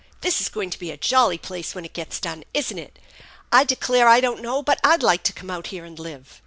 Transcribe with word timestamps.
"This 0.21 0.41
is 0.41 0.49
going 0.49 0.71
to 0.71 0.79
be 0.79 0.89
a 0.89 0.97
jolly 0.97 1.37
place 1.37 1.75
when 1.75 1.85
it 1.85 1.93
gets 1.93 2.19
done, 2.19 2.43
isn't 2.55 2.79
it? 2.79 2.97
I 3.51 3.63
declare 3.63 4.07
I 4.07 4.19
don't 4.19 4.41
know 4.41 4.63
but 4.63 4.79
I'd 4.83 5.03
like 5.03 5.21
to 5.25 5.31
come 5.33 5.51
out 5.51 5.67
here 5.67 5.85
and 5.85 5.99
live." 5.99 6.39